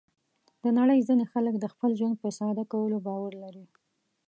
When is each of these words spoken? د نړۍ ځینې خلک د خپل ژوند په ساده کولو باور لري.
د 0.63 0.65
نړۍ 0.79 0.99
ځینې 1.07 1.25
خلک 1.33 1.55
د 1.59 1.65
خپل 1.73 1.91
ژوند 1.99 2.15
په 2.23 2.29
ساده 2.37 2.63
کولو 2.71 2.97
باور 3.07 3.33
لري. 3.43 3.65